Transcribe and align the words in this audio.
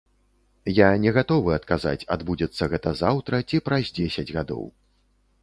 Я 0.77 0.87
не 1.03 1.11
гатовы 1.17 1.51
адказаць, 1.57 2.07
адбудзецца 2.15 2.69
гэта 2.73 2.95
заўтра 3.03 3.43
ці 3.49 3.63
праз 3.69 3.95
дзесяць 4.01 4.29
гадоў. 4.41 4.65